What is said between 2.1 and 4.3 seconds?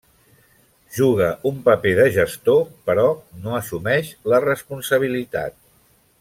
gestor però no assumeix